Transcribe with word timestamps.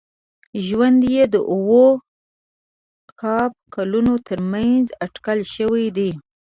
ژوند 0.65 0.99
یې 1.13 1.23
د 1.33 1.35
اوه 1.53 1.85
ق 3.19 3.21
کلونو 3.75 4.13
تر 4.27 4.39
منځ 4.51 4.85
اټکل 5.05 5.39
شوی 5.55 5.85
دی. 5.97 6.11